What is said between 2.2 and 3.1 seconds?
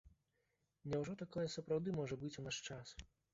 быць у наш час?